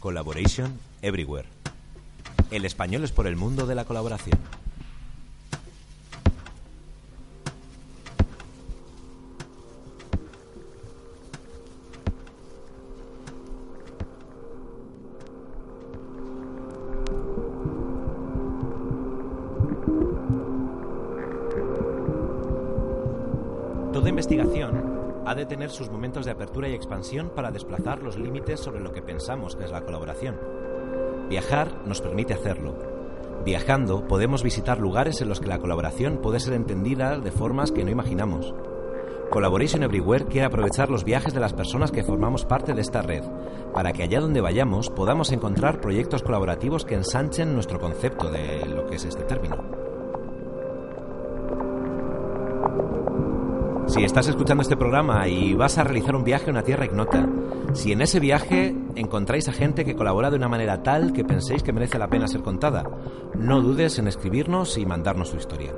[0.00, 1.46] Collaboration Everywhere.
[2.50, 4.38] El español es por el mundo de la colaboración.
[23.92, 24.89] Toda investigación
[25.30, 28.92] ha de tener sus momentos de apertura y expansión para desplazar los límites sobre lo
[28.92, 30.36] que pensamos que es la colaboración.
[31.28, 32.74] Viajar nos permite hacerlo.
[33.44, 37.84] Viajando podemos visitar lugares en los que la colaboración puede ser entendida de formas que
[37.84, 38.52] no imaginamos.
[39.30, 43.22] Collaboration Everywhere quiere aprovechar los viajes de las personas que formamos parte de esta red,
[43.72, 48.88] para que allá donde vayamos podamos encontrar proyectos colaborativos que ensanchen nuestro concepto de lo
[48.88, 49.79] que es este término.
[53.90, 57.28] Si estás escuchando este programa y vas a realizar un viaje a una tierra ignota,
[57.72, 61.64] si en ese viaje encontráis a gente que colabora de una manera tal que penséis
[61.64, 62.84] que merece la pena ser contada,
[63.34, 65.72] no dudes en escribirnos y mandarnos su historia.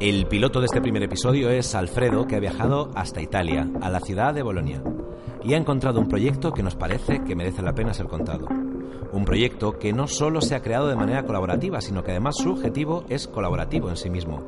[0.00, 4.00] El piloto de este primer episodio es Alfredo, que ha viajado hasta Italia, a la
[4.00, 4.82] ciudad de Bolonia,
[5.42, 8.61] y ha encontrado un proyecto que nos parece que merece la pena ser contado.
[9.12, 12.50] Un proyecto que no solo se ha creado de manera colaborativa, sino que además su
[12.50, 14.40] objetivo es colaborativo en sí mismo.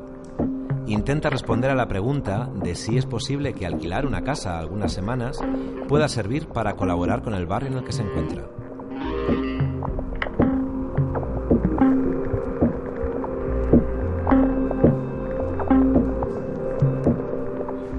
[0.87, 5.39] Intenta responder a la pregunta de si es posible que alquilar una casa algunas semanas
[5.87, 8.47] pueda servir para colaborar con el barrio en el que se encuentra.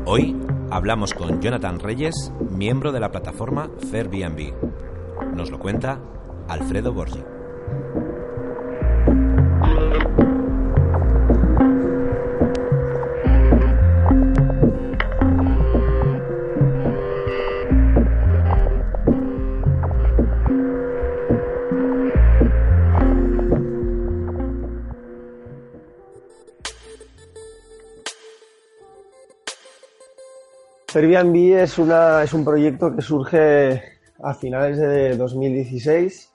[0.05, 0.37] Hoy
[0.71, 4.53] hablamos con Jonathan Reyes, miembro de la plataforma Fairbnb.
[5.35, 6.01] Nos lo cuenta
[6.49, 7.23] Alfredo Borgi.
[31.67, 33.83] Es, una, es un proyecto que surge
[34.23, 36.31] a finales de 2016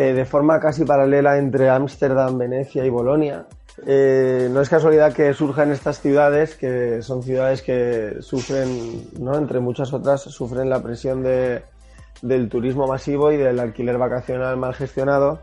[0.00, 3.46] eh, de forma casi paralela entre Ámsterdam, Venecia y Bolonia.
[3.84, 9.34] Eh, no es casualidad que surja en estas ciudades, que son ciudades que sufren, ¿no?
[9.34, 11.64] entre muchas otras, sufren la presión de,
[12.22, 15.40] del turismo masivo y del alquiler vacacional mal gestionado.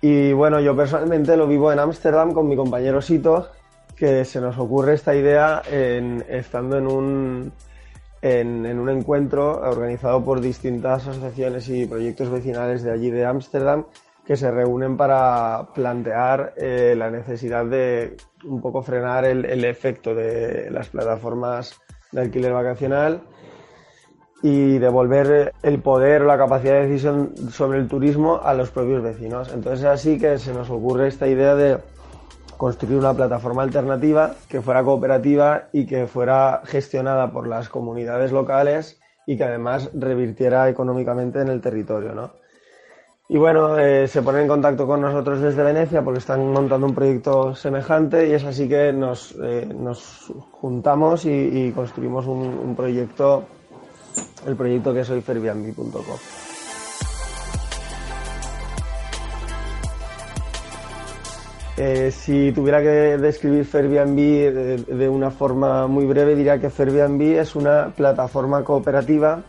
[0.00, 3.48] Y bueno, yo personalmente lo vivo en Ámsterdam con mi compañero Sito,
[3.96, 7.52] que se nos ocurre esta idea en, estando en un,
[8.22, 13.84] en, en, un encuentro organizado por distintas asociaciones y proyectos vecinales de allí de Ámsterdam
[14.24, 20.14] que se reúnen para plantear eh, la necesidad de un poco frenar el, el, efecto
[20.14, 21.80] de las plataformas
[22.12, 23.22] de alquiler vacacional
[24.42, 29.02] y devolver el poder o la capacidad de decisión sobre el turismo a los propios
[29.02, 29.52] vecinos.
[29.52, 31.78] Entonces es así que se nos ocurre esta idea de
[32.62, 39.00] construir una plataforma alternativa que fuera cooperativa y que fuera gestionada por las comunidades locales
[39.26, 42.34] y que además revirtiera económicamente en el territorio, ¿no?
[43.28, 46.94] Y bueno, eh, se ponen en contacto con nosotros desde Venecia porque están montando un
[46.94, 53.42] proyecto semejante y es así que nos, eh, nos juntamos y, construimos un, proyecto,
[54.46, 56.51] el proyecto que es hoy.
[61.84, 67.40] Eh, si tuviera que describir Fairbnb de, de, una forma muy breve, diría que Fairbnb
[67.40, 69.42] es una plataforma cooperativa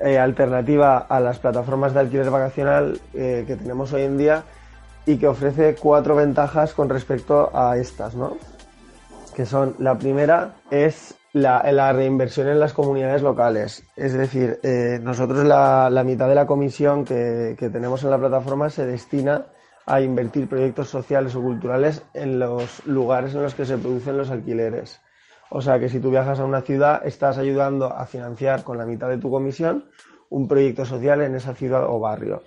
[0.00, 4.44] eh, alternativa a las plataformas de alquiler vacacional eh, que tenemos hoy en día
[5.04, 8.38] y que ofrece cuatro ventajas con respecto a estas, ¿no?
[9.36, 13.84] Que son, la primera es la, reinversión en las comunidades locales.
[13.94, 18.18] Es decir, eh, nosotros la, la, mitad de la comisión que, que tenemos en la
[18.18, 19.44] plataforma se destina a
[20.00, 25.00] invertir proyectos sociales o culturales en los lugares en los que se producen los alquileres.
[25.50, 28.86] O sea que si tú viajas a una ciudad, estás ayudando a financiar con la
[28.86, 29.84] mitad de tu comisión
[30.30, 32.42] un proyecto social en esa ciudad o barrio.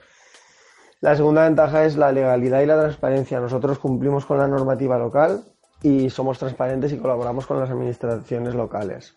[1.01, 3.39] La segunda ventaja es la legalidad y la transparencia.
[3.39, 5.43] Nosotros cumplimos con la normativa local
[5.83, 9.13] y somos transparentes y colaboramos con las administraciones locales.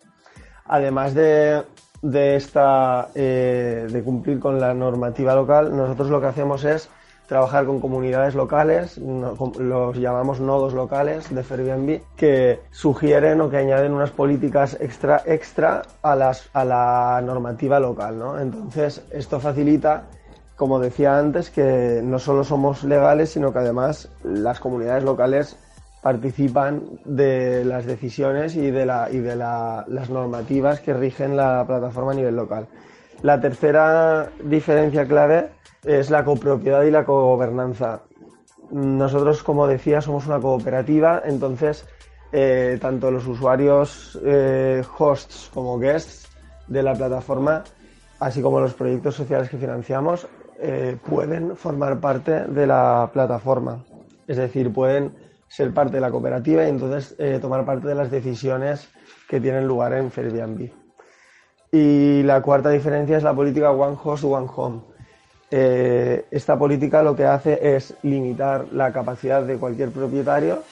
[0.65, 1.63] Además de,
[2.03, 6.91] de esta, eh, de cumplir con la normativa local, nosotros lo que hacemos es
[7.29, 13.93] trabajar con comunidades locales, los llamamos nodos locales de Airbnb, que sugieren o que añaden
[13.93, 18.19] unas políticas extra extra a, las, a la normativa local.
[18.41, 20.07] Entonces, esto facilita,
[20.55, 25.55] como decía antes, que no solo somos legales, sino que además las comunidades locales
[26.01, 32.13] participan de las decisiones y de, la, y de las normativas que rigen la plataforma
[32.13, 32.67] a nivel local.
[33.21, 35.49] La tercera diferencia clave
[35.83, 38.03] es la copropiedad y la cogobernanza.
[38.71, 41.85] Nosotros, como decía, somos una cooperativa, entonces
[42.31, 46.29] eh, tanto los usuarios eh, hosts como guests
[46.67, 47.65] de la plataforma,
[48.19, 50.27] así como los proyectos sociales que financiamos,
[50.61, 53.83] eh, pueden formar parte de la plataforma.
[54.27, 55.11] Es decir, pueden
[55.49, 58.87] ser parte de la cooperativa y entonces tomar parte de las decisiones
[59.27, 60.69] que tienen lugar en Airbnb.
[61.71, 64.81] Y la cuarta diferencia es la política One Host, One Home.
[65.51, 70.63] esta política lo que hace es limitar la capacidad de cualquier propietario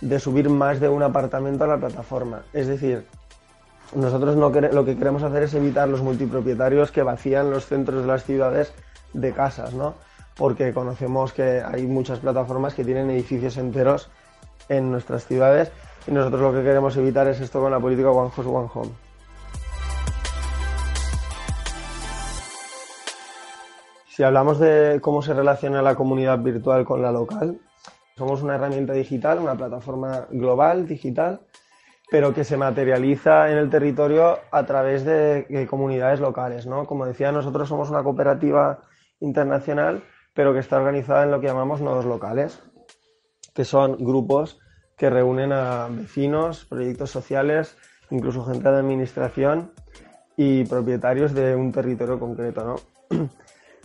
[0.00, 2.42] de subir más de un apartamento a la plataforma.
[2.52, 3.06] Es decir,
[3.94, 8.06] nosotros no lo que queremos hacer es evitar los multipropietarios que vacían los centros de
[8.06, 8.72] las ciudades
[9.12, 9.94] de casas, ¿no?
[10.36, 14.10] Porque conocemos que hay muchas plataformas que tienen edificios enteros
[14.68, 15.70] en nuestras ciudades
[16.06, 19.11] y nosotros lo que queremos evitar es esto con la política One House One Home.
[24.22, 27.60] Hablamos de cómo se relaciona la comunidad virtual con la local,
[28.16, 31.40] somos una herramienta digital, una plataforma global digital,
[32.10, 36.66] pero que se materializa en el territorio a través de, comunidades locales.
[36.66, 36.86] ¿no?
[36.86, 38.82] Como decía, nosotros somos una cooperativa
[39.20, 40.04] internacional,
[40.34, 42.62] pero que está organizada en lo que llamamos nodos locales,
[43.54, 44.60] que son grupos
[44.96, 47.76] que reúnen a vecinos, proyectos sociales,
[48.10, 49.72] incluso gente de administración
[50.36, 52.64] y propietarios de un territorio concreto.
[52.64, 53.28] ¿no?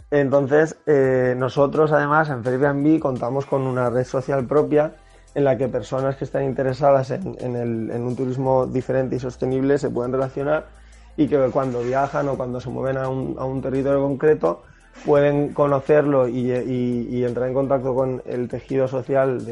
[0.09, 4.93] Entonces, eh, nosotros además en Airbnb contamos con una red social propia
[5.35, 10.13] en la que personas que están interesadas en, un turismo diferente y sostenible se pueden
[10.13, 10.67] relacionar
[11.17, 14.63] y que cuando viajan o cuando se mueven a un, territorio concreto
[15.05, 19.43] pueden conocerlo y, entrar en contacto con el tejido social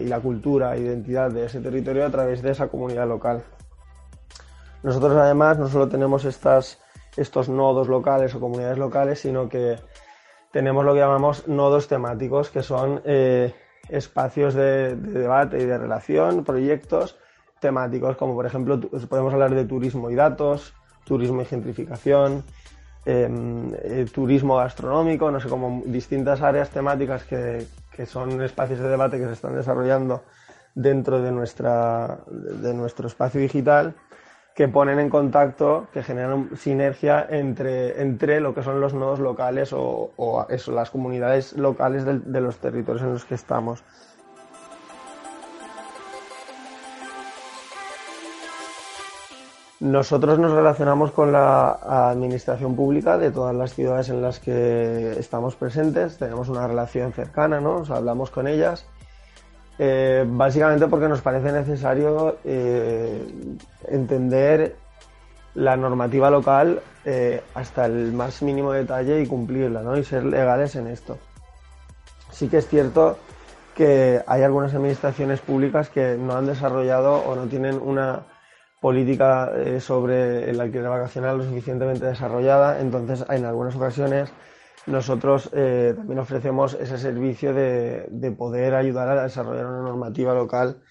[0.00, 3.42] y la cultura identidad de ese territorio a través de esa comunidad local.
[4.82, 6.78] Nosotros además no solo tenemos estas
[7.16, 9.76] estos nodos locales o comunidades locales, sino que
[10.54, 13.52] tenemos lo que llamamos nodos temáticos, que son eh,
[13.88, 17.18] espacios de, debate y de relación, proyectos
[17.58, 20.72] temáticos, como por ejemplo podemos hablar de turismo y datos,
[21.04, 22.44] turismo y gentrificación,
[23.04, 28.88] em, eh, turismo gastronómico, no sé, como distintas áreas temáticas que, que, son espacios de
[28.88, 30.22] debate que se están desarrollando
[30.76, 33.96] dentro de, nuestra, de nuestro espacio digital
[34.54, 39.72] que ponen en contacto, que generan sinergia entre, entre lo que son los nodos locales
[39.72, 40.12] o,
[40.68, 43.82] las comunidades locales de, los territorios en los que estamos.
[49.80, 51.72] Nosotros nos relacionamos con la
[52.10, 57.60] administración pública de todas las ciudades en las que estamos presentes, tenemos una relación cercana,
[57.60, 57.82] ¿no?
[57.90, 58.86] hablamos con ellas
[59.78, 63.26] eh, básicamente porque nos parece necesario eh,
[63.88, 64.76] entender
[65.54, 69.96] la normativa local eh, hasta el más mínimo detalle y cumplirla, ¿no?
[69.96, 71.18] Y ser legales en esto.
[72.30, 73.18] Sí que es cierto
[73.74, 78.22] que hay algunas administraciones públicas que no han desarrollado o no tienen una
[78.80, 79.50] política
[79.80, 84.30] sobre el alquiler vacacional lo suficientemente desarrollada, entonces en algunas ocasiones
[84.86, 90.82] nosotros eh, también ofrecemos ese servicio de, poder ayudar a desarrollar una normativa local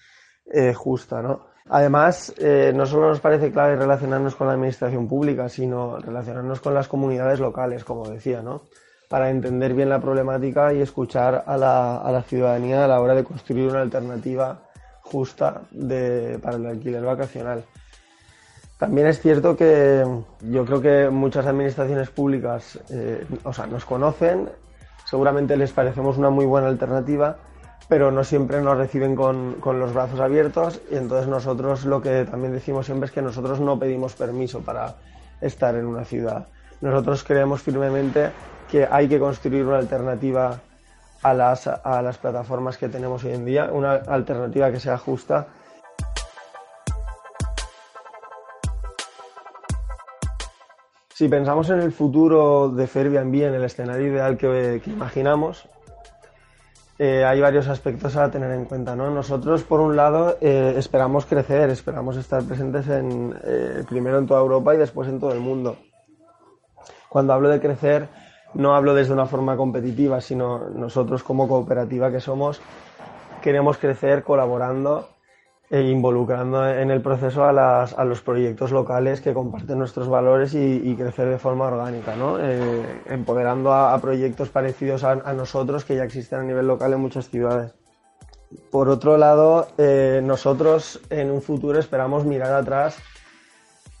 [0.46, 1.46] eh, justa, ¿no?
[1.68, 6.74] Además, eh, no solo nos parece clave relacionarnos con la administración pública, sino relacionarnos con
[6.74, 8.62] las comunidades locales, como decía, ¿no?
[9.08, 13.14] Para entender bien la problemática y escuchar a la, a la ciudadanía a la hora
[13.14, 14.60] de construir una alternativa
[15.00, 17.64] justa de, para el alquiler vacacional.
[18.84, 20.04] También es cierto que
[20.42, 24.50] yo creo que muchas administraciones públicas eh, o sea, nos conocen,
[25.06, 27.38] seguramente les parecemos una muy buena alternativa,
[27.88, 32.26] pero no siempre nos reciben con, con, los brazos abiertos y entonces nosotros lo que
[32.26, 34.96] también decimos siempre es que nosotros no pedimos permiso para
[35.40, 36.48] estar en una ciudad.
[36.82, 38.32] Nosotros creemos firmemente
[38.70, 40.60] que hay que construir una alternativa
[41.22, 45.46] a las, a las plataformas que tenemos hoy en día, una alternativa que sea justa
[51.14, 55.68] Si pensamos en el futuro de Airbnb, en el escenario ideal que, imaginamos,
[56.98, 58.96] eh, hay varios aspectos a tener en cuenta.
[58.96, 59.08] ¿no?
[59.10, 64.40] Nosotros, por un lado, eh, esperamos crecer, esperamos estar presentes en, eh, primero en toda
[64.40, 65.76] Europa y después en todo el mundo.
[67.08, 68.08] Cuando hablo de crecer,
[68.54, 72.60] no hablo desde una forma competitiva, sino nosotros como cooperativa que somos,
[73.40, 75.13] queremos crecer colaborando
[75.70, 80.94] e involucrando en el proceso a, las, los proyectos locales que comparten nuestros valores y,
[80.94, 82.38] crecer de forma orgánica, ¿no?
[82.38, 87.28] Eh, empoderando a, proyectos parecidos a, nosotros que ya existen a nivel local en muchas
[87.28, 87.74] ciudades.
[88.70, 92.98] por otro lado, eh, nosotros en un futuro esperamos mirar atrás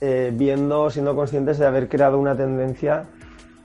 [0.00, 3.06] eh, viendo, siendo conscientes de haber creado una tendencia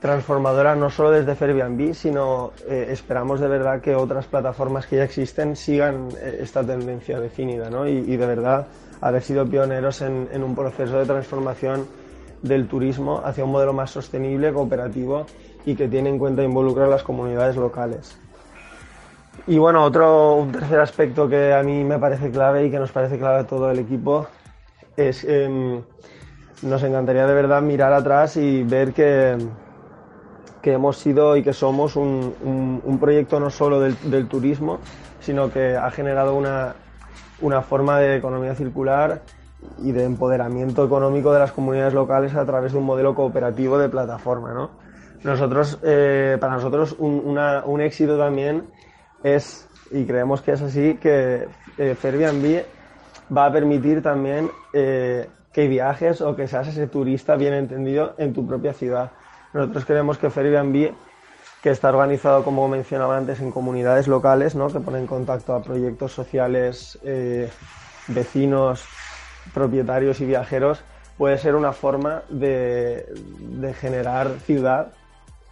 [0.00, 5.04] transformadora no solo desde Airbnb, sino eh, esperamos de verdad que otras plataformas que ya
[5.04, 7.86] existen sigan esta tendencia definida ¿no?
[7.86, 8.66] y, de verdad
[9.02, 11.86] haber sido pioneros en, en, un proceso de transformación
[12.42, 15.26] del turismo hacia un modelo más sostenible, cooperativo
[15.66, 18.18] y que tiene en cuenta involucrar a las comunidades locales.
[19.46, 22.90] Y bueno, otro, un tercer aspecto que a mí me parece clave y que nos
[22.90, 24.26] parece clave a todo el equipo
[24.96, 25.80] es eh,
[26.62, 29.36] nos encantaría de verdad mirar atrás y ver que,
[30.62, 32.34] que hemos sido y que somos un,
[32.84, 34.78] un, proyecto no solo del, del, turismo,
[35.20, 36.74] sino que ha generado una,
[37.40, 39.22] una forma de economía circular
[39.82, 43.88] y de empoderamiento económico de las comunidades locales a través de un modelo cooperativo de
[43.88, 44.52] plataforma.
[44.52, 44.70] ¿no?
[45.22, 48.64] Nosotros, eh, para nosotros un, una, un éxito también
[49.22, 51.46] es, y creemos que es así, que
[51.78, 51.96] eh,
[53.36, 58.32] va a permitir también eh, que viajes o que seas ese turista bien entendido en
[58.32, 59.10] tu propia ciudad.
[59.52, 60.92] Nosotros creemos que Airbnb,
[61.62, 64.68] que está organizado, como mencionaba antes, en comunidades locales, ¿no?
[64.68, 67.50] que pone en contacto a proyectos sociales, eh,
[68.08, 68.84] vecinos,
[69.52, 70.82] propietarios y viajeros,
[71.18, 73.06] puede ser una forma de,
[73.38, 74.92] de generar ciudad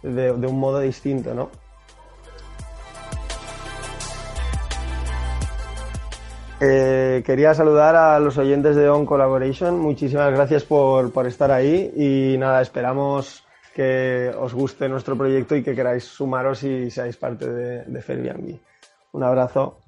[0.01, 1.49] de, de un modo distinto, ¿no?
[6.61, 9.79] Eh, quería saludar a los oyentes de On Collaboration.
[9.79, 15.63] Muchísimas gracias por, por, estar ahí y nada, esperamos que os guste nuestro proyecto y
[15.63, 18.59] que queráis sumaros y seáis parte de, de.
[19.11, 19.79] Un abrazo.